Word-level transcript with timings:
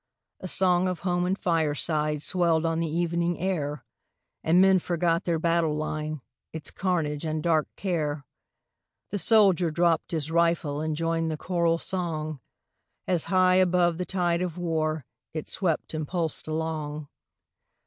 A 0.39 0.47
song 0.47 0.87
of 0.87 1.01
home 1.01 1.27
and 1.27 1.37
fireside 1.37 2.23
Swelled 2.23 2.65
on 2.65 2.79
the 2.79 2.89
evening 2.89 3.37
air, 3.39 3.85
And 4.43 4.59
men 4.59 4.79
forgot 4.79 5.25
their 5.25 5.37
battle 5.37 5.75
line, 5.75 6.21
Its 6.51 6.71
carnage 6.71 7.23
and 7.23 7.43
dark 7.43 7.67
care; 7.75 8.25
The 9.11 9.19
soldier 9.19 9.69
dropp'd 9.71 10.09
his 10.09 10.31
rifle 10.31 10.81
And 10.81 10.95
joined 10.95 11.29
the 11.29 11.37
choral 11.37 11.77
song, 11.77 12.39
As 13.05 13.25
high 13.25 13.57
above 13.57 13.99
the 13.99 14.05
tide 14.07 14.41
of 14.41 14.57
war 14.57 15.05
It 15.35 15.47
swept 15.47 15.93
and 15.93 16.07
pulsed 16.07 16.47
along. 16.47 17.07